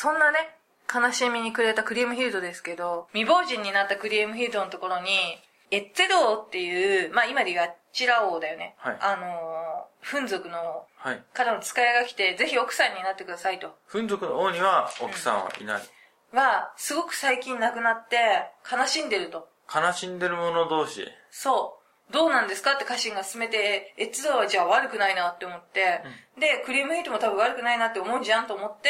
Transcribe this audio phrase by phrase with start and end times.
[0.00, 0.38] そんなね、
[0.90, 5.10] 悲しみに暮れたクリームヒルドですけど、未亡人になったクリームヒルドのところに、
[5.70, 8.76] エッツェローっていう、まあ今で言うあちら王だよね。
[8.78, 11.22] はいあのー、フン族のはい。
[11.34, 13.76] からの使いが来て、ぜひ奥さんになってくださいと。
[13.84, 15.82] フン族の王には奥さんはいない。
[16.32, 18.16] は、すごく最近亡くなって、
[18.72, 19.50] 悲しんでると。
[19.70, 21.06] 悲しんでる者同士。
[21.30, 21.78] そ
[22.08, 22.12] う。
[22.14, 26.00] どうなんですかって家臣が勧めて、エッツドはじゃあ悪くないなって思って、
[26.40, 28.88] で、クリームヒートも多分悪くないなって思うんじゃんと思って、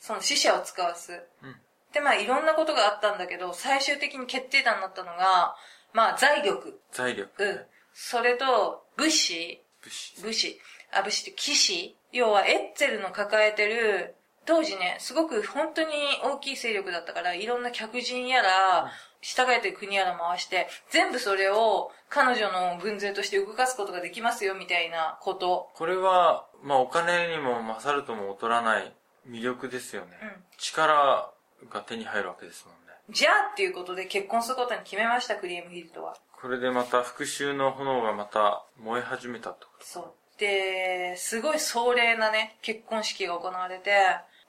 [0.00, 1.22] その死者を使わす。
[1.42, 1.56] うん
[1.92, 5.56] で、まあいろんなことがあったんだけど、最終的に決定打になったのが、
[5.92, 6.80] まあ財力。
[6.92, 7.30] 財力。
[7.42, 7.60] うん。
[7.92, 9.60] それと、武士。
[9.82, 10.22] 武士。
[10.22, 10.60] 武士。
[10.92, 11.96] あ、武士って騎士。
[12.12, 14.14] 要はエッツェルの抱えてる、
[14.46, 15.88] 当時ね、すごく本当に
[16.24, 18.90] 大きい勢力だったから、いろんな客人やら、
[19.20, 25.68] 従えてる国やら回して、全部それを彼女の軍勢として動かすことができますよ、みたいなこと。
[25.74, 28.94] これは、まあお金にも勝るとも劣らない
[29.28, 30.18] 魅力ですよね。
[30.22, 31.30] うん力
[31.70, 32.92] が手に入るわけですもんね。
[33.10, 36.16] じゃあっていうことで結婚することに決めました、クリームヒルトは。
[36.40, 39.66] これでまた復讐の炎がまた燃え始めたと。
[39.80, 40.14] そう。
[40.38, 43.90] で、すごい壮麗なね、結婚式が行われて、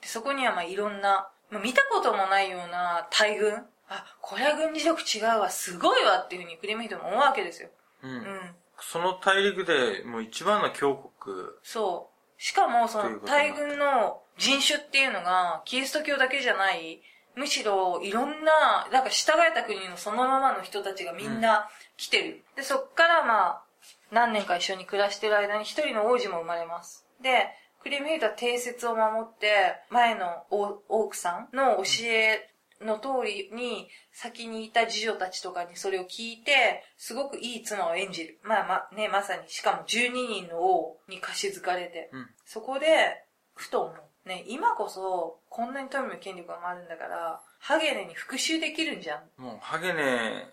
[0.02, 7.70] でそこにはまあいろんな、まあ、見たこともないような大軍あ、これは軍事力違うわ、すごいわっていうふうにクリームヒルトも思うわけですよ。
[8.04, 8.12] うん。
[8.12, 8.56] うん。
[8.80, 11.36] その大陸でもう一番の強国。
[11.62, 12.11] そう。
[12.42, 17.04] しかも、その大軍の人種っていうのが、キリスト教だけじゃない、
[17.36, 22.44] むしろいろんな、なんか従えた国のそのままの人たちがみんな来てる。
[22.56, 23.64] で、そっからまあ、
[24.10, 27.06] 何年か一緒に暮らしてる間に一人の王子も生まれます。
[27.22, 27.50] で、
[27.84, 32.51] クリームヒルトは定説を守って、前の王オークさんの教え
[32.82, 38.40] の通りに、先にいた次女たちとかにそれを聞いて、すごくいい妻を演じる。
[38.44, 42.30] まあま、ね、まさに、しかも12人の王に貸し付かれて、うん。
[42.46, 44.30] そこで、ふと思う。
[44.30, 49.42] ね、今こそ、こんなに富も権力があるんだから、ハゲネに復讐できるんじゃん。
[49.42, 50.48] もうハゲネ、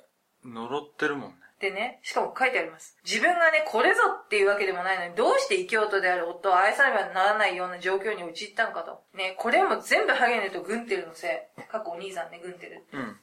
[0.45, 1.37] 呪ってるもんね。
[1.61, 2.97] でね、しかも書いてあります。
[3.05, 9.03] 自分がね、これぞっていうわけでもないのに、どうして異教徒である夫を愛さねばならないような状況に陥ったのかと。
[9.15, 11.63] ね、これも全部ハゲネとグンテルのせい。
[11.69, 12.87] 過去お兄さんね、グンテル。
[12.93, 13.17] うん。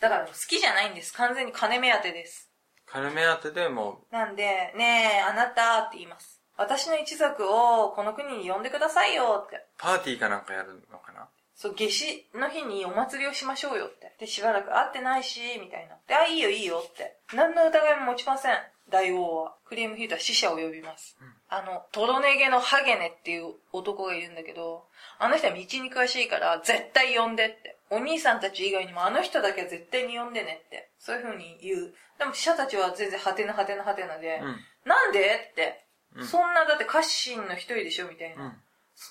[0.00, 1.12] だから好きじゃないんです。
[1.12, 2.50] 完全に金目当てです。
[2.86, 6.40] 金目当てでもなんで、ねえ、あなたって言います。
[6.56, 9.56] 私の一族をこの国に呼んでくださいよって。
[9.56, 11.28] う、パーティーかなんかやるのかな？
[11.54, 14.12] そう、夏至の日にお祭りをしましょうよって。
[14.18, 15.96] で、しばらく会ってないし、みたいな。
[16.08, 17.16] で、あ、いいよいいよって。
[17.34, 18.56] 何の疑いも持ちません。
[18.88, 19.54] 大王は。
[19.64, 21.16] クリームヒートは死者を呼びます。
[21.48, 24.84] あの、トロネゲのハゲネっていう男がいるんだけど、
[25.18, 27.76] あの人は道に詳しいから、絶対呼んでって。
[27.90, 30.90] お兄さんたち以外にもあの人だけは絶対に呼んでねって。
[30.98, 31.94] そういう風に言う。
[32.18, 34.56] でも死者たちは全然ハテナハテナハテナで、うん。
[34.88, 35.84] なんでって。
[36.14, 38.54] うんそんな、だって家臣の一人でしょみたいな。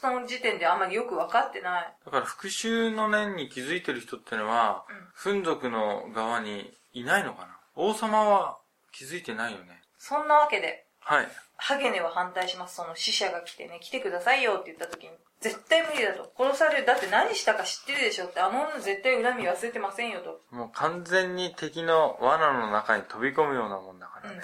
[0.04, 0.12] うん。
[0.14, 1.94] その時点であんまりよく分かってない。
[2.06, 4.86] だから復讐の念に気づいてる人ってのは、
[5.26, 7.58] うん族の側にいないのかな？
[7.76, 8.58] 王様は
[8.92, 9.82] 気づいてないよね。
[9.98, 11.28] そんなわけで、はい。
[11.58, 12.76] ハゲネは反対します。
[12.76, 16.32] その死者が来てね、来てくださいよって言った時に、絶対無理だと。
[16.38, 16.86] 殺される。
[16.86, 20.42] だって何したか知ってるでしょって、あの女絶対恨み忘れてませんよと。
[20.56, 24.38] もう完全に敵の罠の中に飛び込むようなもんだからね。
[24.38, 24.44] うん。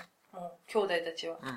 [0.67, 1.37] 兄弟たちは。
[1.41, 1.49] うん。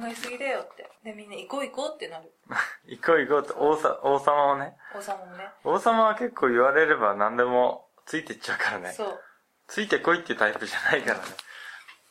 [0.00, 0.88] 考えすぎだよって。
[1.02, 2.32] で、みんな行こう行こうってなる。
[2.86, 4.76] 行こう行こうって王さ王様をね。
[4.94, 5.50] 王様もね。
[5.64, 8.92] 王様は結構言われれば何でもついてっちゃうからね。
[8.92, 9.20] そう。
[9.66, 11.24] ついてこいってタイプじゃないからね。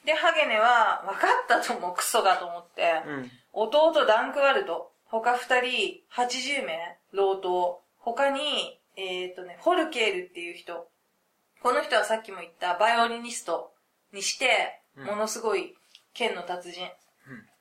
[0.06, 3.32] で、ハゲネは、分かったと思う、クソがと思って、うん。
[3.52, 10.88] 弟ダンクワルド、他二人、80名、老頭、他に、えっ、とね、ホルケールっていう人。
[11.62, 13.74] この人はさっきも言ったバイオリニスト
[14.14, 15.76] にして、うんものすごい
[16.18, 16.84] 剣の達人。
[16.84, 16.90] うん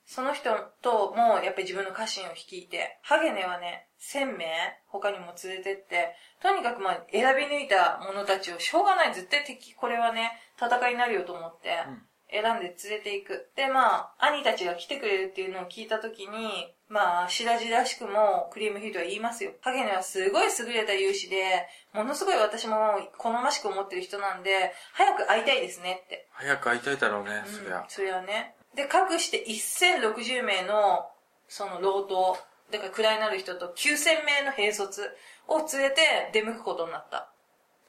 [0.09, 4.47] その人とも、やっぱり自分の家臣を率いて、ハゲネはね、1000名
[4.87, 13.51] 他にも連れてって、とにかくまあ選び抜いた者たちを、しょうがない、絶対敵、これはね、戦いになるよと思って、うん選んで連れて行く。
[13.55, 19.51] で、まあ、兄たちが来てくれるっていうのを聞いたときに、まあ、白地らしくも、クリームヒートは言いますよ。
[19.61, 22.77] ハゲネはすごい優れた勇士で、ものすごい私も
[23.17, 26.27] 好ましく思ってる人なんで、早く会いたいですねって。
[26.31, 27.79] 早く会いたいだろうね、そりゃ。
[27.79, 28.55] うんそれはね。
[28.73, 31.09] で、各して1060名の、
[31.49, 32.37] その老頭、
[32.71, 35.09] だから位になる人と9000名の兵卒
[35.47, 37.29] を連れて出向くことになった。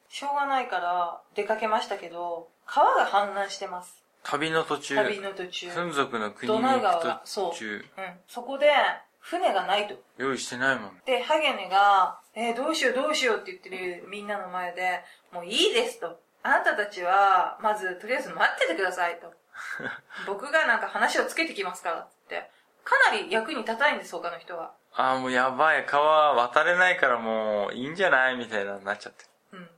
[0.09, 4.03] しょうがないから出かけましたけど、川が氾濫してます。
[4.23, 5.71] 旅の途中、旅の途中。
[5.71, 7.51] フン族の国に行川が、くそう。
[7.53, 8.21] 途中、うん。
[8.27, 8.73] そこで、
[9.21, 9.95] 船がないと。
[10.17, 11.01] 用意してないもん。
[11.05, 16.21] で、ハゲネが、えーどうしようどうしようって言ってるみんなの前で、もういいですと。
[16.43, 19.33] あなたたちは、まず、とりあえず待っててくださいと。
[20.27, 22.51] 僕がなんか話をつけてきますからって。
[22.85, 24.73] かなり役に立たないんです、他の人は。
[24.95, 29.27] ああ、もうやばい、川渡れないからもういいんじゃないみたいなになっちゃって。
[29.53, 29.71] うん。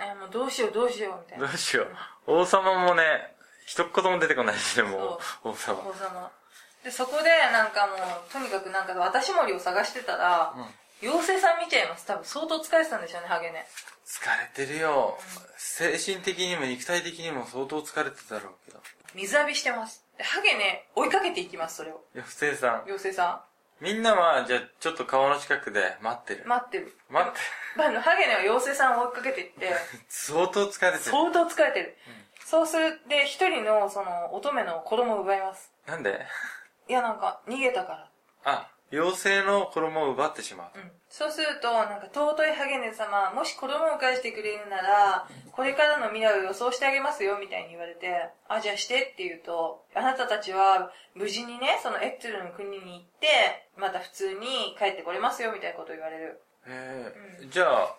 [0.00, 1.46] えもうどうしようどうしようみたいな。
[1.48, 1.88] どうしよう。
[2.26, 3.34] 王様もね、
[3.68, 5.78] 一言も出てこないしね、もう、王様。
[5.80, 6.30] 王様。
[6.82, 10.54] で、そこでなんかもう、とにかくなんか私森を探してたら、
[11.02, 12.06] 妖精さん見ちゃいます。
[12.06, 13.66] 多分相当疲れてたんでしょうね、ハゲね。
[14.06, 14.24] 疲
[14.58, 15.18] れてるよ。
[15.58, 18.80] 精神的にも肉体的にも相当疲れてたろうけど。
[19.14, 20.02] 水浴びしてます。
[20.16, 22.00] でハゲね、追いかけていきます、それを。
[22.14, 22.82] 妖精さん。
[22.86, 23.44] 妖精さ
[23.80, 26.44] みんなは、じゃあ、ちょっと川の近くで待ってる。
[26.44, 26.48] ん。
[26.48, 26.96] 待ってる。
[27.10, 27.38] 待って。
[27.76, 29.72] まあ、ハゲねは妖精さんを追いかけていって、
[30.08, 31.04] 相当疲れてる。
[31.04, 31.96] 相当疲れてる。
[32.48, 35.70] そうする、で、一人の、その、乙女の子供を奪います。
[35.86, 36.18] なんで？
[36.88, 38.10] いや、なんか、逃げたから。
[38.44, 40.78] あ、妖精の衣を奪ってしまう。
[40.78, 40.90] うん。
[41.10, 56.40] そうすると、なんか、尊いハゲネ様、もし子供を返してくれるなら、これからの未来を予想してあげますよ、みたいに言われて、あ、じゃあしてって言うと、あなたたちは、無事にね、そのエッツルの国に行って、また普通に帰ってこれますよ、みたいなことを言われる。
[56.66, 57.94] ええじゃあ、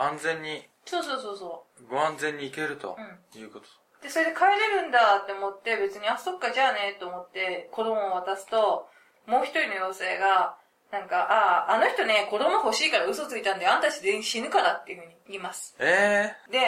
[0.00, 2.96] 安全に、そうそうそうそご安全に行けると
[3.34, 3.38] う。
[3.38, 3.66] いうこと。
[3.66, 4.02] う。
[4.02, 8.88] で、それで帰れるんだって思って、別に、あ、そっか、じゃあね、と思って、子供を渡すと、
[9.26, 10.56] もう一人の妖精が、
[10.90, 15.76] なんか、ああ、あの人ね、子供欲しいから嘘ついたんで、あんたたち全員死ぬからっていうふうに言います。
[15.78, 16.58] ええで、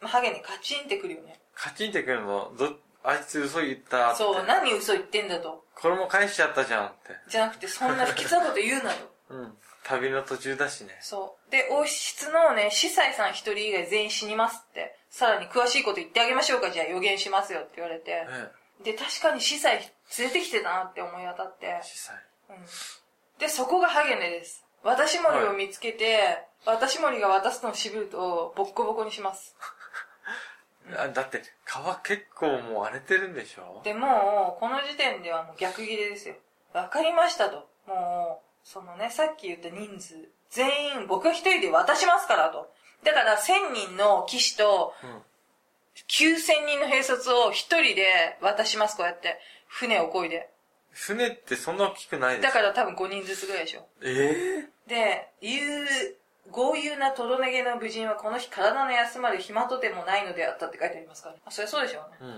[0.00, 1.40] まあハゲにカチンってくるよね。
[1.54, 2.52] カチンってくるの？
[2.56, 4.18] ど、あいつ嘘言ったって。
[4.18, 5.64] そう、何嘘言ってんだと。
[5.74, 6.96] 衣返しちゃったじゃんって。
[7.28, 8.96] じゃなくて、そんな不吉なこと言うなと。
[9.30, 9.58] うん。
[9.84, 10.96] 旅の途中だしね。
[11.00, 11.50] そう。
[11.50, 14.96] で、王室のね、司祭さん一人以外全員死にますって。
[15.10, 18.26] さらに詳しいこと言ってあげましょうか、じゃあ予言しますよって言われて。
[18.28, 18.50] え
[18.84, 19.78] で、確かに司祭
[20.18, 21.80] 連れてきてたなって思い当たってえ。。
[21.82, 22.16] 司祭。
[22.50, 22.56] うん。
[23.38, 24.64] で、そこがハゲネです。
[24.82, 29.54] 私森を見つけて、私森が渡すのを渋ると、ボッコボコにします。
[30.96, 33.80] あだって、川結構もう荒れてるんでしょ？
[33.84, 36.34] で、もう、この時点ではもう逆切れですよ。
[36.72, 37.68] わかりましたと。
[37.86, 40.14] もう、そのね、さっき言った人数、
[40.50, 42.72] 全員僕一人で渡しますからと。
[43.04, 45.22] だから、1000人の騎士と、うん。
[46.08, 49.38] 9000人の兵卒を一人で渡します、こうやって。
[49.66, 50.48] 船を漕いで。
[50.92, 53.86] 船ってそんな大きくないですだから多分5人ずつぐらいでしょ。
[54.02, 55.86] ええで、言う、
[56.50, 61.40] 豪遊なトロネゲの武人はこの日体の休まる暇とてもないのであったって書いてありますからね。
[61.44, 62.18] あ、そりゃそうでしょうね。
[62.20, 62.28] うん。
[62.28, 62.32] う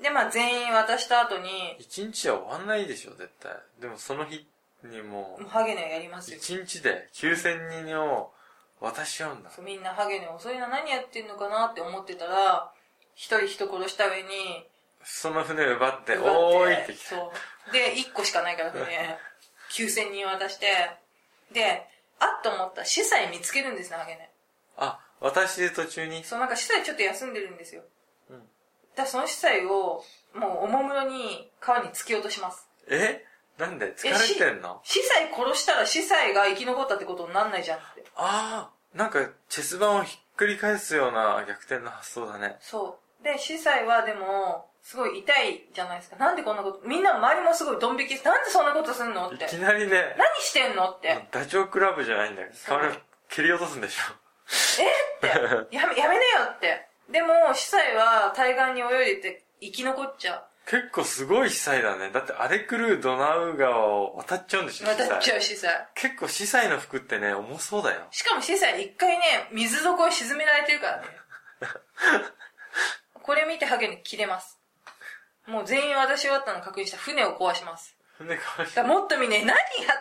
[0.00, 0.02] ん。
[0.02, 3.52] で、まあ全員渡した後に、一日じゃ終わんないでしょ、絶対。
[3.80, 4.46] でもその日
[4.88, 6.38] にももうハゲネやりますう、よ。
[6.38, 8.32] 一日で9000人を
[8.80, 9.50] 渡しちゃうんだ。
[9.50, 12.72] そうみんなハゲネ遅いな何やってんのかなって思ってたら、
[13.14, 14.28] 一人人殺した上に、
[15.04, 17.08] その船奪って、奪おーいって来た。
[17.10, 17.32] そ
[17.68, 17.72] う。
[17.72, 19.18] で、1個しかないから 船、
[19.70, 20.90] 9000人渡して、
[21.52, 21.86] で、
[22.18, 24.30] あっと思ったら司祭見つけるんですね、ハゲネ。
[24.76, 26.24] あ、私で途中に？
[26.24, 27.82] そう、なんか司祭ちょっと休んでるんですよ。
[28.30, 28.48] うん
[28.94, 30.04] だその司祭を、
[30.34, 32.68] もうおもむろに川に突き落とします。
[32.88, 33.24] え？
[33.58, 34.18] なんで疲れ
[34.52, 34.80] てんの？
[34.82, 38.04] 司祭殺したら司祭が生き残ったってことになんないじゃんって。
[38.16, 42.56] ああ、なんかチェス盤をひっくり返すような逆転の発想だね。
[42.60, 43.24] そう。
[43.24, 46.16] で、司祭はでも、すごい痛いじゃないですか。
[46.16, 49.48] なんでこんなこと、みんな周りもすごいドン引きなんでそんなことすんのってい。
[49.48, 51.26] きなりね、何してんのって。
[51.30, 52.48] ダチョウ倶楽部じゃないんだよ。
[52.52, 52.90] そう顔
[53.28, 54.02] 蹴り落とすんでしょ。
[55.22, 55.64] え？
[55.64, 55.74] って。
[55.74, 56.86] やめ、やめねよって。
[57.10, 62.10] でも、司祭は対岸に泳いでて生き残っちゃ結構すごい司祭だね。
[62.10, 64.86] だって荒れ狂うドナウ川を渡っちゃうんでしう。
[64.86, 65.70] ょ、渡っちゃう司祭。
[65.94, 68.06] 結構司祭の服ってね、重そうだよ。
[68.10, 71.06] しかも司祭一回ね、水底に沈められてるからね。
[73.22, 74.58] これ見てハゲに切れます。
[75.46, 77.96] もう全員渡し終わったの確認した船を壊します。
[78.16, 79.54] 船壊しもっとみんな、何や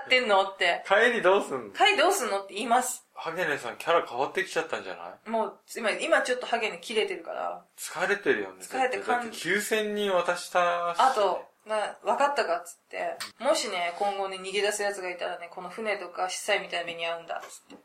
[0.06, 0.84] ってんのって。
[0.88, 1.74] 帰りどうすんの？
[1.74, 3.06] 会どうすんのって言います。
[3.24, 5.30] ハゲネさんキャラ変わってきちゃったんじゃない？
[5.30, 7.64] もう、今、今ちょっとハゲに切れてるから。
[7.78, 8.56] 疲れてるよね。
[8.60, 17.84] 疲れてだってだって9000人渡したし、あと、な、分かったかっつって、もしね、今後ね、逃げ出す奴がいたらね、この船とか司祭みたいな目に遭うんだ、つって、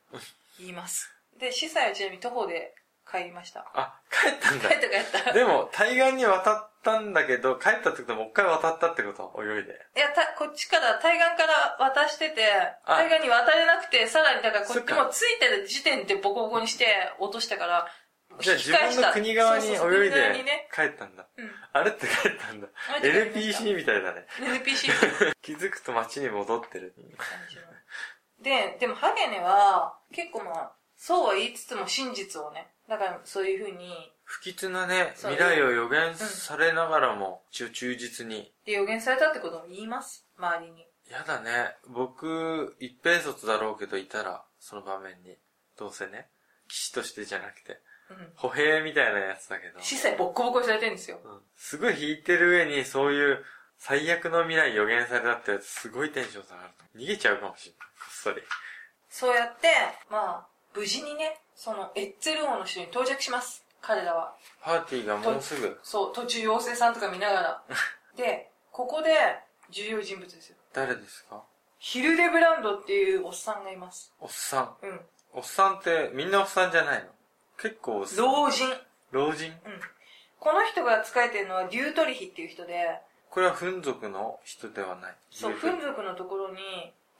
[0.59, 1.09] 言います。
[1.39, 2.75] で、司祭はちなみに徒歩で
[3.11, 3.65] 帰りました。
[3.75, 4.75] あ、帰ったんだ帰。
[4.77, 5.33] った帰った。
[5.33, 9.43] でも、対岸に渡ったんだけど、帰ったってことはもう一回渡ったってこと？
[9.43, 9.73] 泳いで。
[9.97, 12.45] いや、た、こっちから、対岸から渡してて、
[12.85, 16.87] あ対岸に渡れなくて、さらに、だからこっちもついてる時点でボコボコにして
[17.19, 17.87] 落としたから、
[18.41, 19.73] じゃあ自分の国側に泳
[20.07, 21.27] いでね、帰ったんだ。
[21.37, 21.51] うん。
[21.73, 22.69] あれって帰ったんだ。
[23.03, 24.27] LPC みたいだね。
[24.39, 24.93] NPC
[25.43, 26.95] 気づくと街に戻ってる。
[28.41, 38.53] で、でもハゲネは、結構まあ、そうは言いつつも真実をね、だからそういうふうに、不吉なね、未来を予言されながらも、一応忠実に。
[38.65, 40.87] で予言されたってことも言います、周りに。
[41.11, 41.77] やだね。
[41.89, 45.37] 僕、一平卒だろうけどいたら、その場面に。
[45.79, 46.29] どうせね。
[46.69, 47.81] 騎士としてじゃなくて。
[48.11, 48.33] うん。
[48.37, 49.81] 歩兵みたいなやつだけど。
[49.81, 51.21] 司祭ボッコボコにされてるんですよ。
[51.25, 53.45] うんすごい引いてる上に、そういう
[53.79, 56.99] 最悪の未来予言されたってやつ、すごいテンション下がると。
[56.99, 57.89] 逃げちゃうかもしれない。
[58.11, 58.43] そり。
[59.09, 59.69] そうやって、
[60.11, 63.65] まあ、無事にね、そのエッツェル王の城に到着します。
[63.83, 64.33] 彼らは。
[64.63, 65.77] パーティーがもうすぐ。
[65.83, 67.63] そう、途中妖精さんとか見ながら。
[68.17, 69.11] で、ここで
[69.69, 70.57] 重要人物ですよ。
[70.73, 71.43] 誰ですか？
[71.81, 74.13] ヒルデブランドっていうおっさんがいます。
[74.21, 74.87] おっさん。
[74.87, 75.01] うん。
[75.35, 77.09] おっさんってみんなおっさんじゃないの？
[77.61, 78.25] 結構おっさん。
[78.25, 78.69] 老人。
[79.11, 79.51] 老人？
[79.51, 79.81] うん。
[80.39, 83.01] この人が仕えてるのはデュートリヒっていう人で、
[83.31, 85.17] これはフン族の人ではない。
[85.33, 86.59] そう、フン族のところに、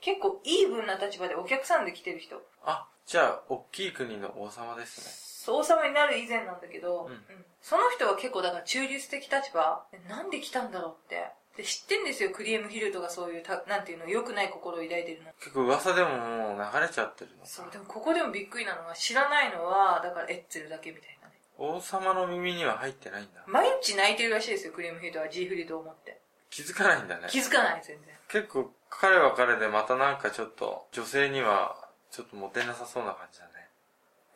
[0.01, 2.41] 結構イーブンな立場でお客さんで来てる人。
[2.63, 5.29] あ、じゃあ、大きい国の王様ですね。
[5.45, 7.21] そう王様になる以前なんだけど、うん。
[7.61, 9.85] その人は結構だから中立的立場。
[9.91, 11.31] でなんで来たんだろうって。
[11.57, 15.31] で知ってんですよクリエムヒルトがそういうたなんていうの良くない心を抱いてるの。
[15.39, 21.33] 結構噂でももう流れちゃってるのかそうでもここでもびっくりなのは知らないのはだからエッツェルだけみたいなね。
[21.57, 23.43] 王様の耳には入ってないんだ。
[23.45, 26.21] 毎日泣いてるらしいですよクリエムヒルトはジーフリートを思って。
[26.49, 27.27] 気づかないんだね。
[27.29, 28.15] 気づかない全然。
[28.29, 31.75] 結構彼は彼でまたなんかちょっと女性には
[32.11, 33.51] ちょっとモテなさそうな感じだね。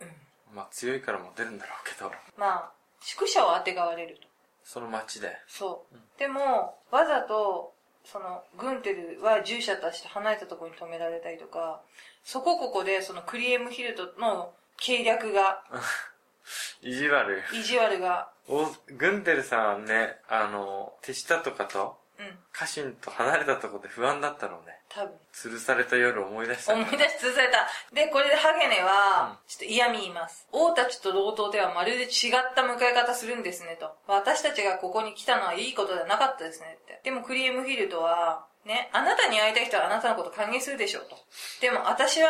[0.02, 0.06] う
[0.54, 4.28] んまあ強いからモテるんだろうけど、まあ宿舎をあてがわれると
[4.64, 5.36] その街で。
[5.48, 7.74] そう、うんでもわざと
[8.06, 11.82] そのグンテルは従者として離れたところに止められたりとか
[12.24, 15.64] そこここでそのクリエムヒルトの計略が
[16.82, 17.44] 意地悪。
[17.54, 18.66] 意地悪がお、
[18.98, 22.03] グンテルさんね、あの、手下とかと、うん
[22.52, 24.80] 家臣と離れたとこで不安だったろうね。
[24.90, 25.14] 多分。
[25.34, 26.76] 吊るされた夜思い出した。
[26.76, 26.84] ね。
[26.84, 27.68] 思い出し潰された。
[27.94, 30.48] でこれでハゲネは、ちょっと嫌味言います。
[30.52, 32.10] 王たちと同等ではまるで違っ
[32.56, 33.92] た迎え方するんですねと。
[34.08, 37.02] 私たちがここに来たのはいいことではなかったですねって。
[37.04, 41.18] でもクリエムフィルトはね、あなたに会いたい人はあなたのこと歓迎するでしょうと。
[41.62, 42.30] でも私は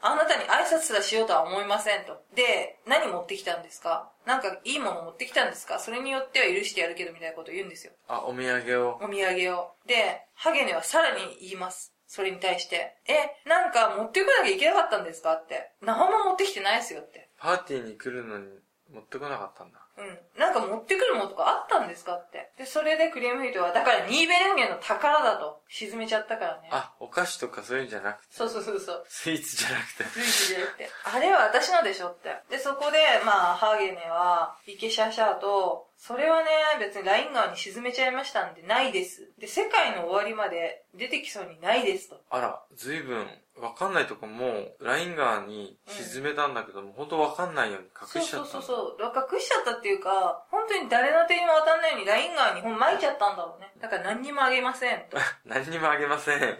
[0.00, 2.22] あなたに挨拶すらしようとは思いませんと。
[2.34, 4.10] で、何持ってきたんですか？
[4.24, 5.78] なんかいいもの持ってきたんですか？
[5.78, 7.92] それによっては許してやるけどみたいなことを言うんですよ。
[8.08, 8.96] あ、お土産を。
[9.02, 9.72] お土産を。
[9.86, 11.92] で、ハゲネはさらに言います。
[12.06, 12.96] それに対して。
[13.06, 15.34] え、なんか持ってこなきゃいけなかったんですか？
[15.34, 15.70] って。
[15.82, 17.28] 何も持ってきてないですよって。
[17.38, 18.46] パーティーに来るのに
[18.92, 19.83] 持ってこなかったんだ。
[19.96, 20.18] うん。
[20.40, 22.50] なんか持ってくるものとかあったんですかって。
[22.58, 25.62] で、それでクリームヒートは、だからニーベレンゲンの宝だと。
[25.68, 26.68] 沈めちゃったからね。
[26.70, 28.34] あ、お菓子とかそういうんじゃなくて？
[28.34, 29.04] そうそうそうそう。
[29.08, 30.04] スイーツじゃなくて？
[30.18, 32.36] ルイスじゃなくて、あれは私のでしょって。
[32.50, 39.30] で、そこで、まあ、ハーゲネは、イケシャシャーと、それはね、別にライン川に沈めちゃいましたんで、ないです。
[39.38, 42.20] で、世界の終わりまで出てきそうにないですと。
[42.30, 43.26] あら、ずいぶん、
[43.60, 48.50] わかんないとこも、ライン川に沈めたんだけども、本当わかんないように隠しちゃった。
[48.50, 49.12] そうそうそう。
[49.32, 53.72] 隠しちゃったっていうか、本当に誰の手にも当たんないようにライン川に本撒いちゃったんだろうね。
[53.80, 55.18] だから何にもあげませんと。
[55.46, 56.58] 何にもあげません。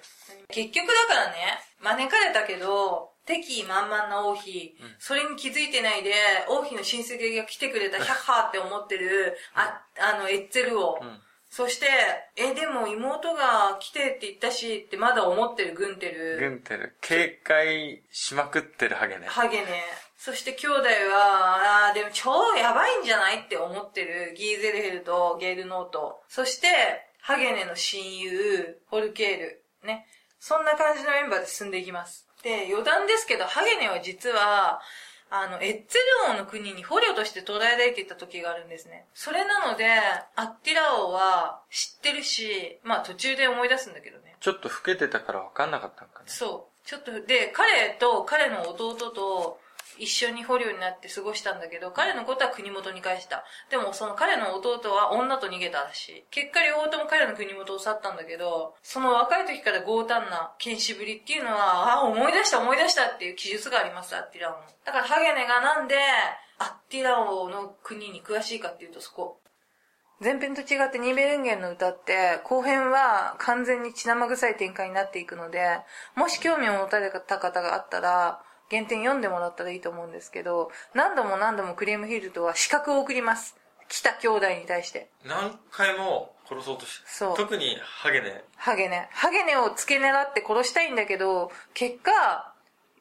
[0.49, 6.13] 結局だからね、招かれたけど、敵意満々な王妃、うんそれに気づいてないで、
[6.49, 10.99] 王妃の親戚が来てくれた、ヒャッハーって思ってる、あ、あの、エッツェル王。
[11.01, 11.21] うん。
[11.51, 11.87] そして、
[12.37, 16.37] え、でも妹が来てって言ったし、ってまだ思ってるグンテル。
[16.39, 19.27] グンテル、警戒しまくってるハゲね。
[19.29, 19.67] ハゲネ。
[20.17, 20.81] そして兄弟
[21.13, 26.23] は、あーでも超やばいんじゃないって思ってるギーゼルヘルとゲールノート。
[26.29, 26.67] そして、
[27.21, 29.65] ハゲネの親友、ホルケール。
[29.85, 30.09] ね。
[30.41, 32.27] そんな感じのメンバーで進んでいきます。
[32.45, 34.81] で、余談ですけど、ハゲネは実は、
[35.31, 39.07] あの、エッツェル王の国に捕虜として捕らえられていた時があるんですね。
[39.15, 39.87] それなので、
[40.37, 44.37] アッティラ王は知ってるし、まあ途中で思い出すんだけどね。
[44.39, 46.27] ちょっと老けてたからわかんなかったんかね。
[46.27, 46.87] そう。
[46.87, 49.59] ちょっと、で、彼と彼の弟と
[49.99, 53.45] 一緒に捕虜になって過ごしたんだけど、彼のことは国元に返した。
[53.71, 56.25] でもその彼の弟は女と逃げたらしい。
[56.31, 64.55] 結果両方とも彼の国元を去ったんだけど、その若い時から強胆な剣士ぶりっていうのは、あ、思い出した思い出したっていう記述があります、アッティラ王。
[64.85, 65.97] だからハゲネがなんで、
[66.59, 69.41] アッティラ王の国に詳しいかっていうとそこ。
[70.21, 75.81] 前編と違ってニーベルンゲンの歌って後編は完全に血生臭い展開になっていくので
[76.15, 83.57] もし興味を持たれた方があったら原点読んでもらったらいいと思うんですけど何度も何度もクリームヒルトは資格を送ります。
[83.89, 85.11] 来た兄弟に対して。
[85.25, 87.37] 何回も殺そうとしてそう。
[87.37, 88.45] 特にハゲね。
[88.57, 89.09] ハゲネ。
[89.13, 92.55] ハゲネを付け狙って殺したいんだけど結果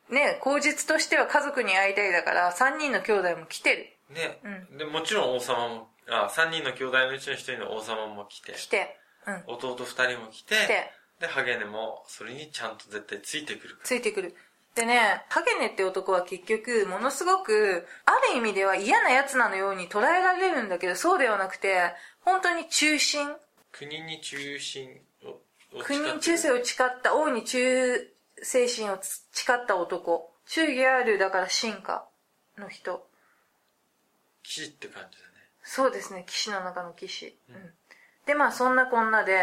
[0.10, 3.93] ね口実としては家族に会いたいだから3人の兄弟も来てる。
[4.13, 4.39] ね、
[4.74, 8.98] うで、もちろん王様も、あ、三人の兄弟のうちの一人の王様も来て、来て。
[9.25, 9.43] うん。
[9.48, 10.91] 弟二人も来て、来て。
[11.20, 14.36] で、ハゲネもそれにちゃんと絶対ついてくるかついてくる。
[14.75, 23.38] でね、ハゲネって男は結局、ものすごく、ある意味では嫌な奴なのように捉えられるんだけど、そうではなくて、本当に中心、ら。
[23.72, 30.34] 国に中心を、を国に忠誠を誓った、王に忠誠心を誓った男。
[30.48, 32.08] 忠義ある、だから進化
[32.58, 33.08] の人。
[34.42, 35.34] 騎士って感じだね。
[35.63, 37.38] そうですね、騎士の中の騎士。
[37.50, 37.74] うん。
[38.25, 39.39] で、まあそんなこんなで、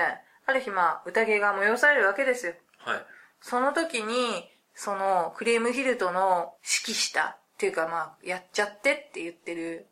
[0.46, 2.54] ある日まあ、宴が催されるわけですよ。
[2.78, 3.06] はい。
[3.40, 9.87] その時に、その、クレームヒルトの指揮した、っていうかまあ、やっちゃってって言ってる、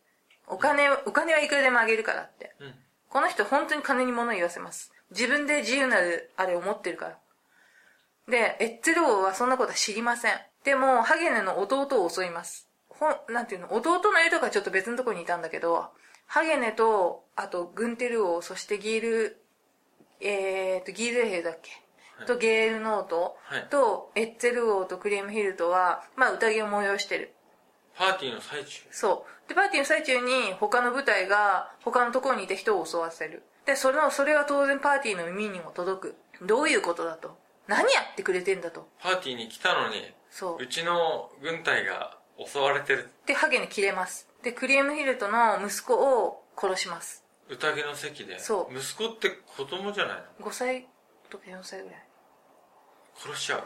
[0.47, 2.54] お金、お金はいくらでもあげるからって。
[2.59, 2.75] うん。
[3.11, 4.90] この人本当に金に物言わせます。
[5.11, 7.18] 自分で自由なるあれを持ってるから。
[8.30, 10.33] で、エッツェル王はそんなことは知りません。
[10.64, 12.66] でも、ハゲネの弟を襲います。
[12.88, 15.90] ほん、なんていうの、弟の絵とかちょっと別のところにいたんだけど、
[16.25, 19.45] ハゲネと、あと、グンテル王、そしてギール、
[20.23, 21.83] えーと、ギールヘイだっけ、はい
[22.26, 27.34] と、ゲールノート、はいと、エッツェル王とクレームヒルトは、まあ、宴を催してる。
[27.96, 28.82] パーティーの最中？
[28.90, 29.48] そう。
[29.48, 33.42] で、パーティーの最中に他の部隊が他のところにいた人を襲わせる。
[33.66, 36.16] で、それの、それは当然パーティーの耳にも届く。
[36.42, 37.37] どういうことだと。
[37.66, 38.88] 何やってくれてんだと。
[39.02, 40.66] パーティーに来たのに、そうう。
[40.68, 43.08] ちの軍隊が襲われてる。
[43.26, 44.28] で、ハゲに切れます。
[44.42, 47.25] で、クリエムヒルトの息子を殺します。
[47.50, 48.38] 宴の席で？
[48.38, 50.87] そう息子って子供じゃないの？5歳
[51.30, 52.08] とか4歳ぐらい。
[53.18, 53.64] 殺しちゃう。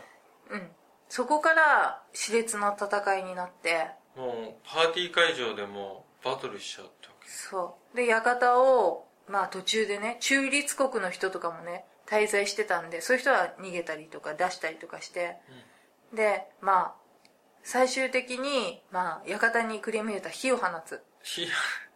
[0.51, 0.71] うん。
[1.09, 7.29] そこから熾烈な戦いになって、もう、パーティー会場でもうバトルしちゃうってわけ。
[7.29, 7.97] そう。
[7.97, 15.37] で、館を、まあ途中でね、中立国の人とかもね、滞在してたんで、そういう人は逃げたりとか出したりとかして、
[16.15, 16.95] で、まあ、
[17.63, 21.03] 最終的に、まあ、館にクリームヒルトは火を放つ。
[21.39, 21.49] いや、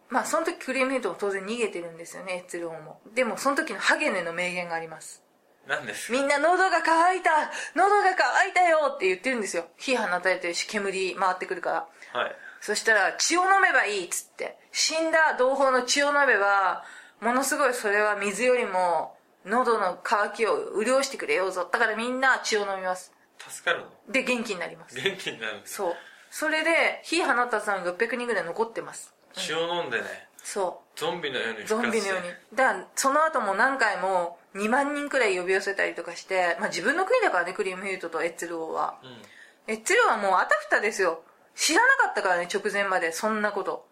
[0.09, 3.01] まあ、その時クリームヒルトも当然逃げてるんですよね、エッツェル王も。
[3.13, 5.23] でも、その時のハゲネの名言があります。
[5.67, 9.65] 何ですみんな喉が渇いた喉が渇いたよって言ってるんですよ。
[9.77, 12.19] 火放たれてるし、煙回ってくるから。
[12.19, 12.35] はい。
[12.61, 14.57] そしたら、血を飲めばいいっつって。
[14.71, 16.83] 死んだ同胞の血を飲めば、
[17.21, 21.69] ものすごいそれは水よりも、喉の渇きを潤してくれようぞ。
[21.71, 23.13] だからみんな血を飲みます。
[23.37, 23.87] 助かるの？
[24.11, 24.95] で、元気になります。
[24.95, 25.61] 元気になる。
[25.65, 25.95] そう。
[26.31, 29.13] それで、火放ったさんが600人ぐらい残ってます。
[29.33, 31.65] 血を飲んでね、そゾンビのようにう。
[31.65, 32.29] ゾンビのように。
[32.55, 38.99] だから、その後も何回も2万人くらい呼び寄せたりとかして、まあ自分の国だからね、クリームヒルトとエッツェル王は。
[39.03, 39.73] うん。
[39.73, 41.23] エッツェル王はもうあたふたですよ。
[41.55, 43.87] 知らなかったからね、直前まで、そんなこと。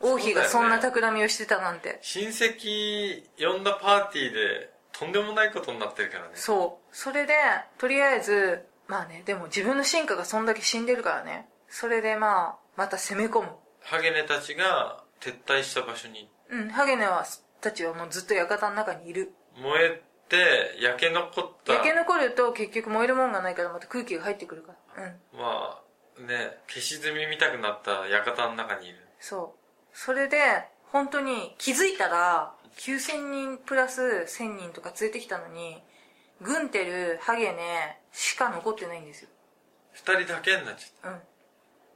[0.00, 1.98] 王妃がそんな企みをしてたなんて。
[2.02, 6.30] 親戚呼んだパーティーで、とんでもないことになってるからね。
[6.34, 6.96] そう。
[6.96, 7.34] それで、
[7.78, 11.48] とりあえず、まあね、でも自分の進化がそんだけ死んでるからね。
[11.68, 13.48] それでまあ、また攻め込む。
[13.82, 17.26] ハゲネたちが撤退した場所にうん、ハゲネは、
[17.60, 19.32] たちはもうずっと館の中にいる。
[19.56, 21.72] 燃えて、焼け残った。
[21.72, 25.04] 焼け残ると結局燃えるもんがないからまた空気が入ってくるから。
[25.04, 25.20] うん。
[25.38, 25.80] ま
[26.18, 28.98] あ、ね、消し炭みたくなった館の中にいる。
[29.20, 29.58] そう。
[29.92, 30.38] それで、
[30.92, 35.82] 本当に気づいたら、9000人プラス1000人とか連れてきたのに、
[36.40, 39.28] グンテル、ハゲネしか残ってないんですよ。
[39.92, 41.20] 二人だけになっちゃっうん。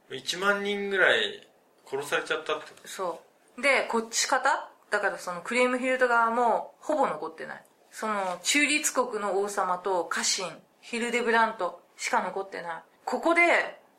[0.09, 0.15] た。
[0.15, 1.47] 1万人ぐらい
[1.87, 3.21] 殺されちゃったってことそ
[3.57, 3.61] う。
[3.61, 7.63] で、こっち方だからそのクレームヒルト側もほぼ残ってない。
[7.91, 10.45] その中立国の王様と家臣、
[10.81, 12.83] ヒルデブラントしか残ってない。
[13.05, 13.41] ここで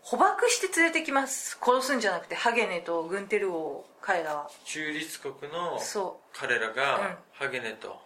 [0.02, 1.58] 捕獲して連れてきます。
[1.64, 4.50] 殺すんじゃなくて、ハゲネとグンテル王を彼らは。
[4.64, 8.01] 中立国のそ彼らうんがハゲネと。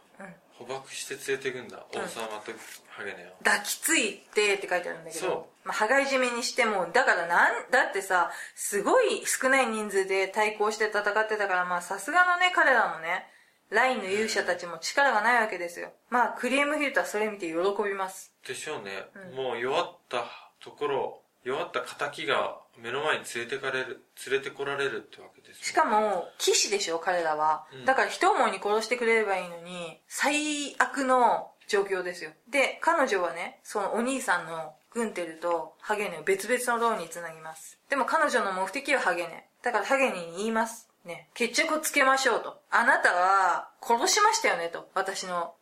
[0.58, 1.84] 捕獲して連れてくんだ。
[1.92, 2.06] 王様
[2.44, 2.52] と
[2.88, 3.44] ハゲネを。
[3.44, 13.26] 抱きついてって書いてあるんだけそうど、まあ、羽交い締めにしても、だからなん、だってさ、すごい少ない人数で対抗して戦ってたから、まあさすがのね、彼らもね、
[13.70, 15.90] ラインの勇者たちも力がないわけですよ。
[16.08, 18.32] まあ、クリームヒルトはそれ見て喜びます。
[18.46, 19.06] でしょうね。
[19.30, 20.24] うんもう弱った
[20.60, 25.66] ところ、弱った仇が目の前に連れてかれる、連れてこられるってわけです、ね。
[25.66, 27.84] しかも、騎士でしょ、彼らはうん。
[27.84, 32.30] だから一思いに殺してくれればいいのに、最悪の状況ですよ。
[32.48, 37.78] で、彼女はね、そのお兄さんのグンテルとハゲネを別々のローにつなぎます。
[37.90, 39.48] でも彼女の目的はハゲネ。
[39.62, 40.88] だからハゲネに言います。
[41.04, 42.60] ね、決着をつけましょうと。
[42.70, 44.90] あなたは殺しましたよねと。
[44.94, 45.54] 私の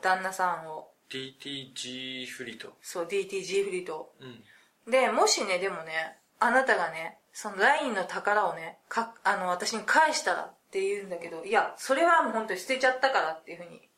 [0.00, 0.88] 旦那さんを。
[1.10, 2.72] DTG フリート。
[2.80, 4.14] そう、DTG フリート。
[4.20, 4.90] うん。
[4.90, 13.88] で、もしね、でもね、あなたがね、そのラインの宝をね、か、あの、私に返したらって言うんだけど、いや、それはもう本当に捨てちゃったからっていうふうに。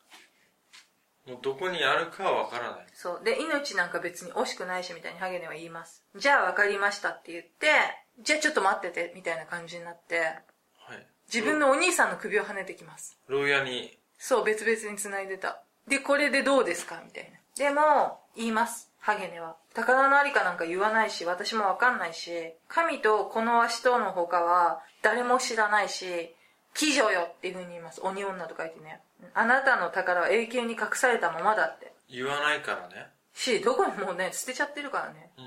[1.26, 2.86] もうどこにあるかはわからない。
[2.94, 3.24] そう。
[3.24, 6.04] で、命なんか別に惜しくないし、みたいにハゲネは言います。
[6.16, 7.68] じゃあ分かりましたって言って、
[8.20, 11.06] じゃあちょっと待ってて、みたいな感じになって、はい。
[11.32, 13.18] 自分のお兄さんの首を跳ねてきます。
[13.28, 15.62] 牢屋に、そう、別々に繋いでた。
[15.88, 17.38] で、これでどうですかみたいな。
[17.56, 18.89] でも、言います。
[19.00, 19.56] ハゲネは。
[19.74, 22.30] 宝のありかなんか言わないし、私もわかんないし、
[22.68, 26.34] 神とこの足との他は誰も知らないし、
[26.80, 28.00] 鬼女よっていう風に言います。
[28.02, 29.00] 鬼女と書いてね。
[29.34, 31.92] あなたの宝は永久に隠されたままだって。
[32.08, 33.10] 言わないからね。
[33.34, 35.30] し、どこにもうね、捨てちゃってるからね。
[35.38, 35.44] うん。
[35.44, 35.46] う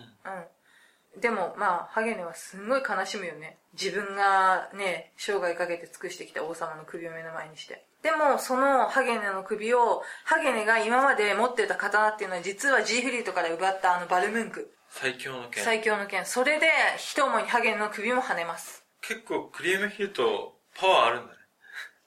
[1.18, 1.22] ん。
[1.22, 3.58] でも、まあ、ハゲネはすんごい悲しむよね。
[3.74, 7.86] 自分がね、生涯かけて尽くしてきた王様の首を目の前にして。
[8.04, 14.74] でも、そのハゲネの首を、ハゲネが今まで持ってた刀っていうのは実はジーフリートから奪ったあのバルムンク。
[14.90, 15.64] 最強の剣。
[15.64, 16.26] 最強の剣。
[16.26, 18.84] それで一思いにハゲンの首も跳ねます。
[19.02, 21.38] 結構クリームヒルトパワーあるんだね。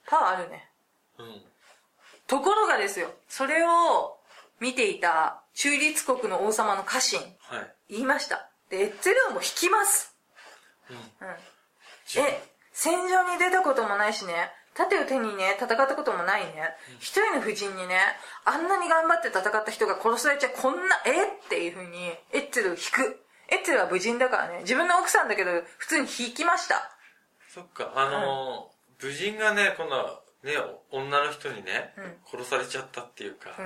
[0.06, 0.70] パワーあるね。
[1.18, 1.42] うん。
[2.26, 4.18] ところがですよそれを
[4.60, 7.74] 見ていた中立国の王様の家臣はい。
[7.88, 8.50] 言いました。
[8.68, 10.14] でエッツェル王も引きます。
[10.90, 10.96] うん。
[10.96, 11.04] うん。
[12.06, 16.76] じえ戦場に出たこともないしね盾を手にね戦ったこともないね。
[16.98, 17.98] 一人の夫人にね
[18.44, 21.26] あんなに頑張って戦った人が殺されちゃこんなえ？
[21.26, 23.24] っていうふうにエッツェルを引く。
[23.48, 24.60] エッツェルは無人だからね。
[24.60, 26.90] 自分の奥さんだけど普通に引きました。
[27.48, 27.92] そっか。
[27.96, 30.52] あのー武人がね今度はね
[30.90, 31.92] 女の人にね、
[32.30, 33.62] 殺されちゃったっていうか、う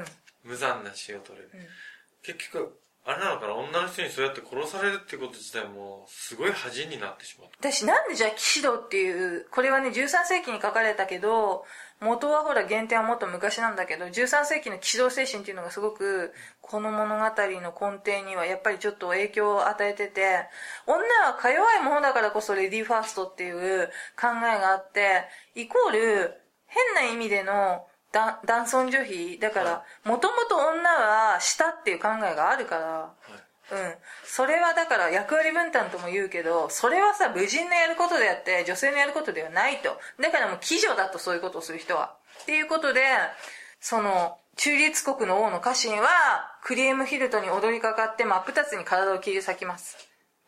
[0.48, 0.50] ん。
[0.50, 1.50] 無残な死を取れる、ん。
[2.22, 7.70] 結局あれなのかな女の人にそうやって殺されるってこと自体もすごい恥になってしまった。
[7.70, 11.64] 私なんでじゃあ騎士道っていうこれはね13世紀に書かれたけど
[12.00, 20.46] 元はほら原点はもっと昔なんだけど13世紀の騎士道精神っていうのがすごくこの物語の根底にはやっぱりちょっと影響を与えてて
[20.86, 26.34] 女はか弱いものだからこそレディーファーストっていう考えがあってイコール
[26.66, 33.94] 変な意味での男尊女卑だからもともと女は下っていう考えがあるからはいうん。
[34.24, 39.96] それはだから役割分担とも言うけど、それはさ、武人のやることであって、女性のやることではないと。
[40.20, 42.16] だからもう、騎女だとそういうことをする人は。
[42.42, 43.02] っていうことで、
[43.80, 46.08] その、中立国の王の家臣は、
[46.62, 49.96] クリエムヒルトに踊りかかって真っ二つに体を切り裂きます。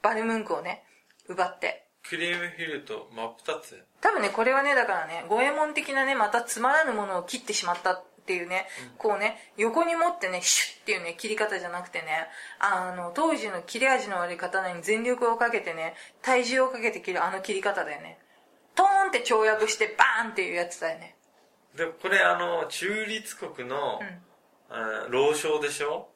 [0.03, 0.85] バルムンクをね、
[1.29, 1.87] 奪って。
[2.03, 8.67] クリームヒルト真っ二つ多分ね、これはね、だからね、五右衛門的なね、またつまらぬものを切ってしまったっていうね、
[8.99, 18.19] こうね、横に持ってね、シュッっていうね、切り方じゃなくてね、あの、当時の切れ味の悪い刀に全力をかけてね、体重をかけて切るあの切り方だよね。
[18.75, 21.17] トーンって跳躍してバーンっていうやつだよね。
[21.77, 24.01] でこれあの中立国の、
[24.69, 26.09] あ老将でしょ？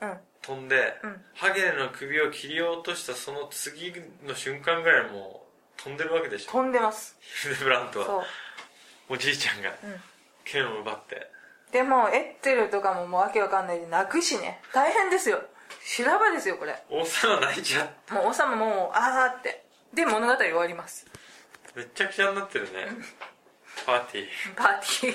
[0.00, 0.18] うん。
[0.42, 3.92] 飛んで、うんハゲの首を切り落としたその次
[4.26, 5.49] の瞬間ぐらいもう
[5.84, 7.16] 飛んでるわけでしょ飛んでます。
[7.42, 8.24] ヒルデブラントそうは。
[9.08, 10.00] おじいちゃんがうん。
[10.44, 11.30] 剣を奪って
[11.72, 14.60] でも、エッテルとかももうわけわかんないで泣くしね。
[14.74, 15.40] 大変ですよ。
[15.84, 16.76] 修羅場ですよ、これ。
[16.90, 19.64] 王様泣いちゃっもう王様もう、あーって。
[19.94, 21.06] で、物語終わります。
[21.74, 22.88] めっちゃくちゃになってるね
[23.86, 25.14] パーティーパーティ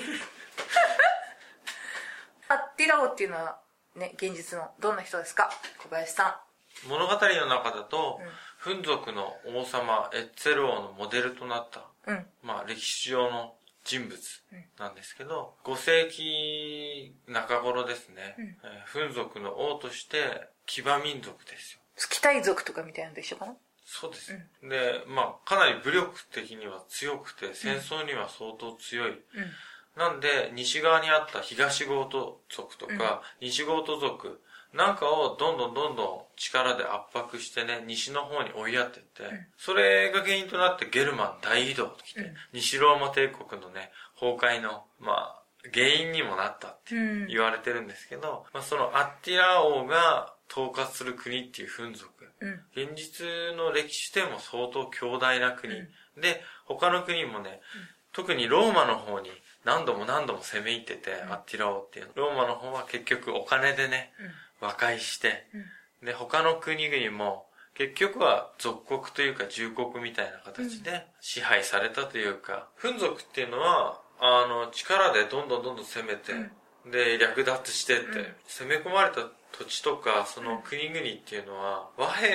[2.48, 3.58] アッティラオっていうのは
[3.94, 5.50] ね現実のどんな人ですか？
[5.78, 6.40] 小林さ
[6.88, 8.20] 物語の中だと、
[8.66, 12.26] フン族の王様エッツェル王のモデルとなった、んうん。
[12.42, 14.18] まあ、歴史上の人物
[14.76, 21.78] なんですけど、5世紀中頃ですね、えーフン族の王として騎馬民族ですよ。
[21.94, 23.54] スキタイ族とかみたいなのと一緒かな？
[23.84, 29.12] そうです、でまあかなり武力的には強くて戦争には相当強い、
[29.96, 34.40] なんで西側にあった東ゴート族とか、西ゴート族
[34.76, 39.22] なんかをどんどんどんどん力で圧迫してね西の方に追いやってって、
[39.56, 47.26] それが原因となってゲルマン大移動ときて、西ローマ帝国のね崩壊のまあ原因にもなったってうん。
[47.26, 52.08] 言われてるんですけど、まあ、そのアッティラ王が統括する国っていうフン族、
[52.40, 52.60] うん。
[52.72, 55.74] 現実の歴史でも相当強大な国、
[56.20, 57.60] で他の国もね、
[58.16, 59.28] 特にローマの方に
[59.66, 62.12] 何度も何度も攻め入ってて、アッティラ王っていうの。
[62.14, 64.10] ローマの方は結局お金でね、
[64.58, 65.46] 和解して、
[66.02, 76.32] で他の国々も結局は属国というか重国みたいな形で支配されたというか、フン族っていうのはあの力でどんどんどんどん攻めて、
[76.90, 82.28] で略奪してって、攻め込まれた土地とかその国々っていうのは和平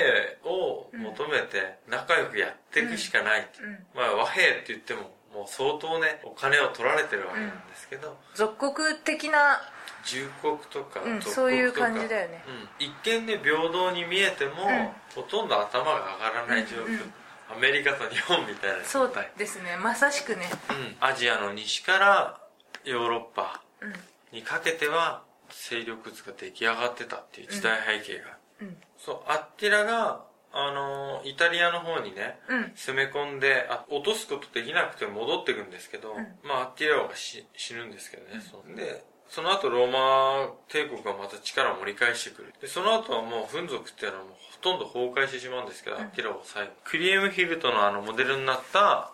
[0.45, 3.49] を求めて仲良くやっていくしかない
[3.95, 9.61] まあ和平って言ってももう相当ねお金を取られてるわけなんですけど、属国的な
[10.05, 12.43] 重国とかうんそういう感じだよね。
[12.79, 12.85] うん。
[12.85, 17.09] 一見ね平等に見えても、ほとんど頭が上がらない状況、
[17.55, 19.77] アメリカと日本みたいなそうですね。
[19.77, 20.49] まさしくね。
[20.69, 22.39] うん、アジアの西から
[22.83, 23.93] ヨーロッパうん。
[24.31, 28.77] にかけては勢力図が出来上がってたっていう時代背景が、うん。
[28.97, 29.31] そう。
[29.31, 32.71] アッティラがあのーイタリアの方にね、うん。
[32.75, 42.53] 攻め込んであ落とすことできなくて戻ってくんですけど、まあアッティラ王が死死ぬんですけどね、そうでその後ローマ帝国がまた力を盛り返してくる。
[42.59, 46.71] でその後はもうフン族っていうのはもうほとんど崩壊してしまうんですけど、アッティラ王最後。
[46.83, 49.13] クリエムヒルトのあのモデルになった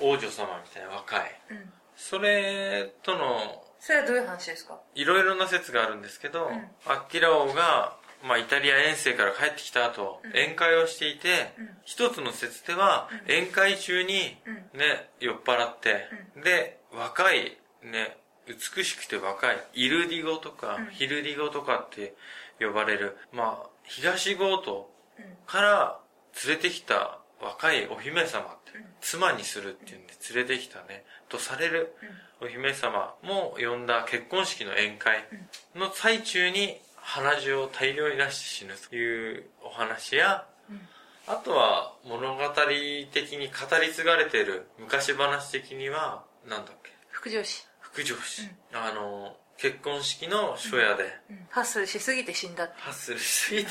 [0.00, 1.72] 王女様みたいな若い、うん。
[1.96, 4.78] それとのそれはどういう話ですか？
[4.94, 6.50] いろいろな説があるんですけど、
[6.86, 11.52] アッティラ王が、まあ、イタリア遠征から帰ってきた後、宴会をしていて、
[11.84, 14.36] 一つの説では、宴会中に、
[14.74, 16.06] ね、酔っ払って、
[16.42, 18.16] で、若い、ね、
[18.48, 22.14] 美しくて若い、イルディゴとか、ヒルディゴとかって
[22.58, 24.90] 呼ばれる、まあ、東郷都
[25.46, 26.00] から
[26.44, 31.94] 連れてきた若いお姫様って、妻にするっていうんで連れてきたね、とされる
[32.40, 35.24] お姫様も呼んだ結婚式の宴会
[35.74, 40.44] の最中に鼻血を大量に出して死ぬというお話や、
[41.28, 42.42] あとは物語
[43.12, 48.48] 的に語り継がれている昔話的には、なんだっけ、副上司、福上司。
[48.72, 53.70] あの、結婚式の初夜で、うん、ハッスルしすぎて死んだハッスルしすぎて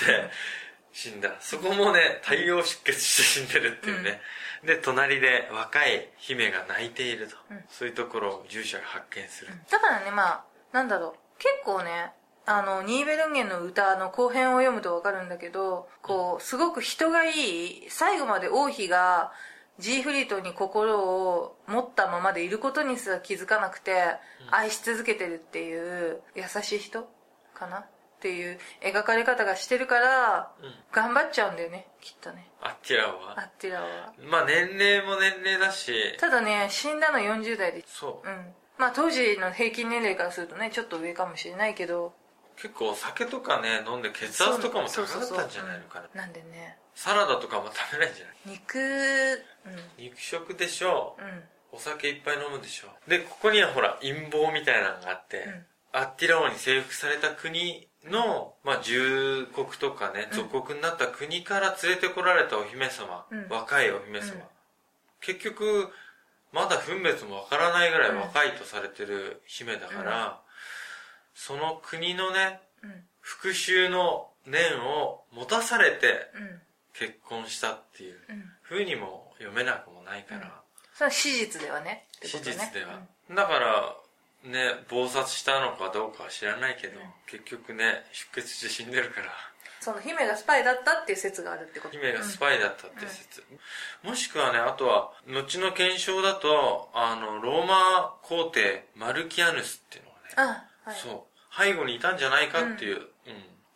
[0.93, 1.35] 死んだ。
[1.41, 4.21] そこもね、大量出血して死んでるっていうね。
[4.63, 7.35] で、隣で若い姫が泣いていると。
[7.69, 9.51] そういうところを従者が発見する。
[9.69, 11.37] だからねまあなんだろう。
[11.37, 12.13] 結構ね
[12.47, 19.31] あのニーベルンゲンの歌の後編を読むと分かるんだけどこうすごく人がいい最後まで王妃が
[19.79, 23.93] ジーフリートに心を持ったままでいることにすら気づかなくて
[24.51, 27.09] 愛し続けてるっていう優しい人
[27.53, 27.85] かなっ
[28.21, 30.51] ていう描かれ方がしてるから
[30.91, 32.47] 頑張っちゃうんだよねきっとね。
[32.61, 33.35] アッティラアは。
[33.37, 34.13] ッティラは。
[34.29, 37.83] まあ年齢も年齢だし、ただね死んだの40代で。
[37.87, 38.27] そう。
[38.27, 38.31] う。
[38.31, 38.53] ん。
[38.77, 42.13] まあ当時の平均年齢からするとねちょっと上かもしれないけど
[42.61, 46.21] 結構お酒とかね、飲んで血圧とかも高かったんじゃないのかな。
[46.21, 46.77] なんでね。
[46.95, 48.35] サラダとかも食べないんじゃない？
[48.45, 50.03] 肉うん。
[50.03, 51.17] 肉食でしょ。
[51.19, 51.43] うん。
[51.73, 52.87] お酒いっぱい飲むでしょ。
[53.09, 55.45] で、ここにはほら、陰謀みたいなのがあって、
[55.91, 63.47] アッティラ王に征服された国の、まあ、重国とかね、属国になった国から連れてこられたお姫様、うん。
[63.49, 64.41] 若いお姫様、うん。
[65.19, 65.89] 結局、
[66.53, 70.41] まだ分別もわからないぐらい若いとされてる姫だから、
[71.35, 73.03] その国のね、うん。
[73.19, 76.61] 復讐の念を持たされてうん。
[76.93, 78.43] 結婚したっていううん。
[78.63, 80.61] 風にも読めなくもないから、
[80.93, 82.07] それは史実ではね。
[82.17, 83.95] ってこ史実では、だから
[84.49, 89.27] ね暴殺したのかどうかは知らないけど、結局ね出血して死んでるから。
[89.81, 91.93] その姫がスパイだったっていう説があるってこと。
[91.97, 93.43] 姫がスパイだったって説、
[94.01, 100.95] もしくはねあとは後の検証だとあのローマ皇帝マルキアヌスっていうのがね、あはい。
[100.95, 101.63] そう。
[101.63, 103.05] 背後にいたんじゃないかっていう、うん。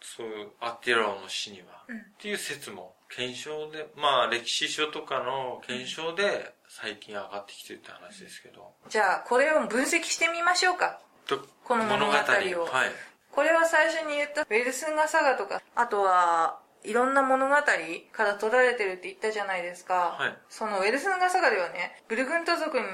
[0.02, 1.98] そういうアッティラ王の死には、うん。
[1.98, 11.00] っていう説も検証でまあ歴史書とかの検証で最近上がってきてるって話ですけど、じゃあこれを分析してみましょうか。
[11.28, 12.15] とこの物語を。
[12.15, 12.91] はい。
[13.32, 20.38] これは最初に言ったウェルスンガサガとかあとはいろんな物語から取られてるって言ったじゃないですか、はい。
[20.50, 22.02] そのウェルスンガサガではね。
[22.08, 22.86] ブルグント族に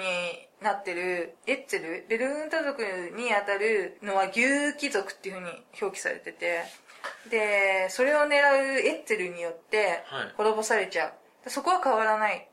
[0.61, 2.05] なってるエッツェル。
[2.09, 2.81] ベルグント族
[3.15, 5.49] にあたるのは牛貴族っていうふうに
[5.81, 6.63] 表記されてて。
[7.29, 8.33] でそれを狙う
[8.79, 10.33] エッツェルによってはい。
[10.37, 11.13] 滅ぼされちゃ
[11.45, 11.49] う。
[11.49, 12.49] そこは変わらない。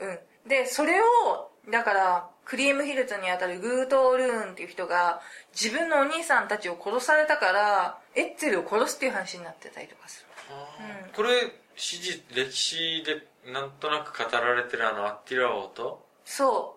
[0.00, 0.08] うん。
[0.08, 0.18] うん。
[0.48, 5.20] で、それを、だから、クリームヒルズにあたるグートールーンっていう人が、
[5.52, 10.27] 自分のお兄さんたちを殺されたから、エッツェルを殺すっていう話になってたりとかする。
[11.14, 11.30] これ
[11.76, 16.76] 史実歴史でなんとなく語られてるあのアッティラ王とそ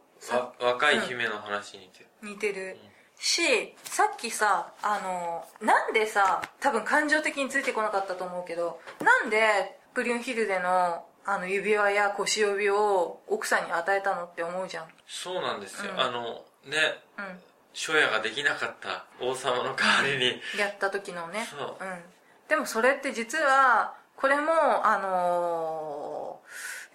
[0.59, 0.63] う。
[0.63, 2.77] 若い姫の話に似てる、似てる。
[3.19, 14.85] し、さっきさ、あの、なんでさ、多分感情的についてこなかったと思うけど、なんで、プリュンヒルデの、あの、指輪や腰帯を奥さんに与えたのって思うじゃん。
[15.07, 15.99] そうなんですよ、うん。
[15.99, 16.21] あの
[16.65, 16.77] ね
[17.17, 17.39] うん。
[17.73, 20.41] 初夜ができなかった王様の代わりに。
[20.57, 21.47] やった時のね。
[21.49, 22.20] そうん
[22.51, 24.51] でもそれって実はこれも
[24.83, 26.41] あの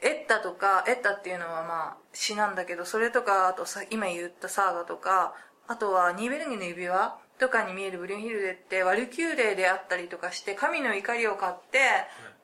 [0.03, 5.33] ーエッタとかエッタっていうのはまあ詩なんだけどそれとかあとさ今言ったサーガとか
[5.67, 11.79] あとはニーベルギの指輪とかに見えるブリュンヒルデってワルキューレであったりとかして神の怒りを買って、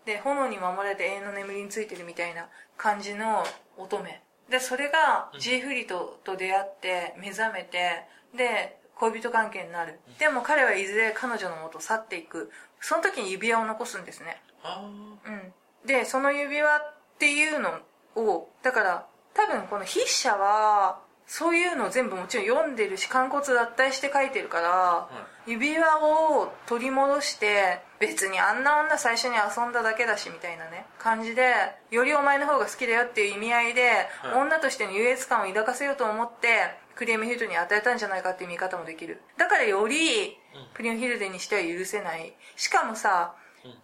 [0.07, 2.49] で炎に守られて永遠の眠りについてるみたいな
[2.79, 3.45] 感じの
[3.77, 4.21] 乙女。
[4.51, 9.99] でそれがジーフリトと出会って目覚めてで恋人関係になる。
[10.21, 12.51] でも彼はいずれ彼女のもと去っていく。
[12.81, 14.41] その時に指輪を残すんですね。
[14.63, 14.81] あ
[15.27, 15.53] うん。
[15.85, 17.81] でその指輪っていうの
[18.15, 25.09] をだから多分この筆者はそういうのを全部もちろん読んでるし肝骨脱退して書いてるから、
[25.47, 31.55] 指輪を取り戻して別にあんな女最初に遊んだだけだしみたいなね感じで
[31.91, 33.83] よりお前の方が好きだよっていう意味合いで、
[34.23, 34.43] はい。
[34.43, 39.23] 女としての優越感を抱かせようと思ってクリームヒルドに与えたんじゃないかっていう見方もできる。
[39.37, 40.39] だからより
[40.73, 42.33] プリームヒルデにしては許せない。
[42.55, 43.35] しかもさ、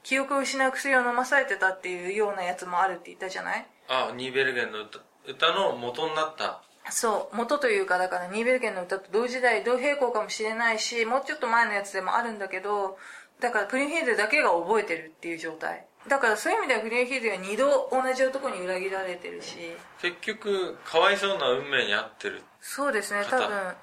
[0.04, 3.66] 記憶を失う薬を飲まされてたっていうようなやつもあるって言ったじゃない？
[3.88, 6.62] あニーベルゲンの歌歌の元になった。
[6.90, 12.96] そう元というかだからニーベルゲンの歌と同時代同並行かもしれないしもうちょっと前のやつでもあるんだけど
[13.40, 19.56] だからプリンヒルデだけが覚えてるっていう状態だからそういう意味ではプリンヒルデは2度同じ男に裏切られてるし。
[20.00, 22.42] 結局かわいそうな運命に遭ってる。
[22.60, 23.38] そうですね方。
[23.38, 23.74] 多分うん。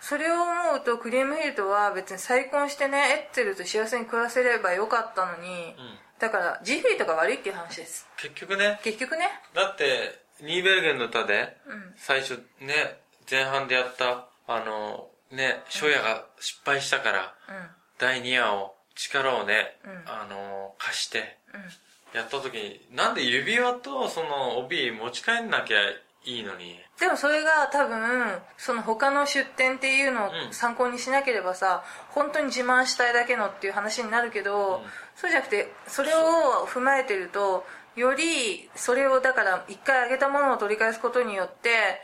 [0.00, 5.74] それを思うとクリームヒルトは別に再婚してねエッツェルと幸せに暮らせればよかったのに、うん。
[6.20, 8.06] だからジフリーとか悪いっていう話です。
[8.18, 9.26] 結局ね、結局ね。
[9.54, 11.94] だって、ニーベルゲンの歌で、うん。
[11.96, 17.70] 最初ね、前半でやった、あの、ね、初夜が失敗したから、うん。
[17.98, 19.90] 第2夜を、力をね、うん。
[20.06, 22.18] あの、貸して、うん。
[22.18, 25.78] やった時に、なんで指輪とその帯持ち帰んなきゃ
[26.24, 26.78] いいのに。
[26.98, 30.52] でもそれが多分その他の出店っていうのをうん。
[30.52, 34.82] 参考にしなければさ本当に自慢したいだけのっていう話になるけど、うん。
[35.16, 37.64] そうじゃなくてそれを踏まえてると
[37.96, 42.02] よりそれをだから一回あげたものを取り返すことによって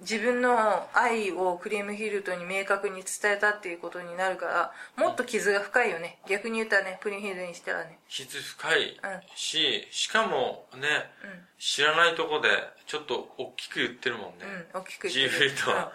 [0.00, 6.18] 自分の愛をクリームヒルトに明確に伝えたっていうことになるからもっと傷が深いよね。
[6.28, 7.98] 逆に言ったらねプリンヒルトにしたらね。
[8.08, 9.20] 傷深いうん。
[9.34, 10.80] し、しかもね、
[11.24, 11.46] うん。
[11.58, 12.48] 知らないとこで、
[12.86, 14.44] ちょっと大きく言ってるもんね。
[14.74, 15.28] うん大きく言ってる。
[15.30, 15.92] フリートは。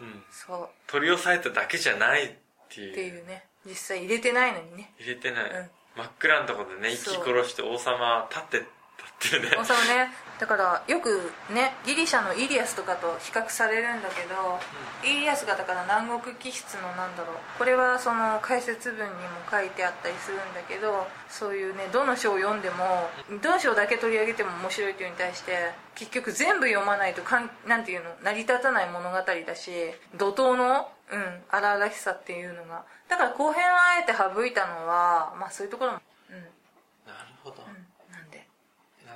[0.00, 0.06] うん。
[0.08, 0.24] うん。
[0.30, 0.68] そう。
[0.86, 2.34] 取り押さえただけじゃないっ
[2.70, 2.92] ていう。
[2.92, 3.46] っていうね。
[3.66, 4.94] 実際入れてないのにね。
[4.98, 5.50] 入れてない。
[5.50, 5.70] うん。
[5.96, 7.14] 真っ暗なとこでね、そう。
[7.14, 8.66] 息殺して王様立ってた
[9.26, 9.56] っていうね。
[9.60, 10.10] 王様ね。
[10.40, 14.58] だからよくねギリシャのイリアスとかと比較されるんだけど、
[15.04, 17.36] イリアスがだから南国気質のなんだろう。
[17.58, 23.10] これはその解説文にも書いてあったりするんだけどそういうねどの章を読んでも
[23.42, 29.70] どの章だけ取り上げても面白いというのに対して結局全部読まないとかんなんていうの成り立たない物語だし
[30.14, 32.84] 怒涛のうん荒々しさっていうのが。
[33.08, 36.36] だから後編をあえて省いたのはまあそういうところもうん、
[37.06, 37.64] なるほど。
[37.64, 37.86] うん、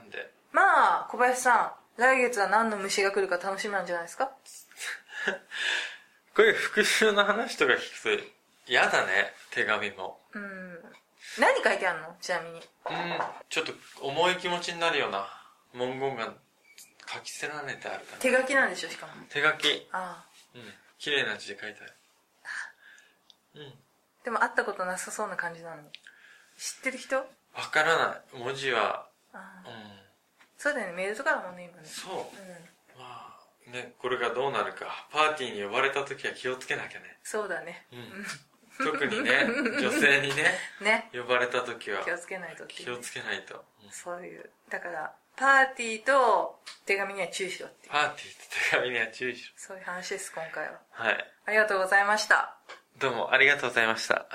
[0.04, 4.30] なんで、まあ小林さん来月は何の虫が来るか楽しみなんじゃないですか？
[6.36, 7.76] こういう復讐の話とか聞
[8.16, 8.24] くと、
[8.66, 10.18] 嫌だね、手紙も。
[10.34, 10.78] うん
[11.40, 12.16] 何書いてあるの？
[12.20, 12.62] ちなみにうん、
[13.48, 15.26] ちょっと重い気持ちになるような
[15.72, 16.34] 文言が
[17.06, 18.18] 書き捨てられてあるから。
[18.18, 19.88] 手書きなんでしょしかも手書き。
[19.92, 20.62] ああうん。
[20.98, 21.92] 綺麗な字で書いてある。
[23.56, 23.72] うん。
[24.24, 25.88] でも会ったことなさそうな感じなのに
[26.58, 27.16] 知ってる人？
[27.16, 27.24] わ
[27.70, 28.38] からない。
[28.38, 29.06] 文字は、
[29.38, 29.62] あ。
[30.56, 32.14] そうだよねメールとかだもんね今ねそう。
[32.14, 33.36] うま
[33.68, 35.08] あ、ね、これがどうなるか。
[35.10, 37.06] パーティーに呼ばれた時は気をつけなきゃね。
[37.06, 38.24] んそうだねうん。
[38.84, 39.46] 特にね、
[39.80, 43.64] 女性にね、ね呼ばれた時は気をつけないと気をつけないと。
[43.84, 50.78] うんそういうだからパーティーと手紙には注意しろってパーティーと手紙には注意しそういう話です今回はろ。
[50.90, 51.32] はい。
[51.46, 52.56] ありがとうございました
[52.98, 54.26] どうもありがとうございました。